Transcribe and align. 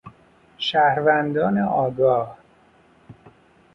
شهروندان 0.57 1.57
آگاه 1.59 2.37